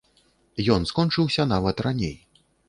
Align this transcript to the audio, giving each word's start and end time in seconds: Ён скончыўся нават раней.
Ён 0.75 0.87
скончыўся 0.91 1.47
нават 1.53 1.85
раней. 1.89 2.17